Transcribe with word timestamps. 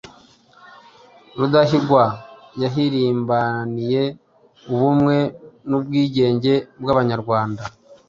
Rudahigwa 1.37 2.03
yahirimbaniye 2.61 4.03
ubumwe 4.71 5.17
n’ubwigenge 5.67 6.53
by’Abanyarwanda 6.81 7.61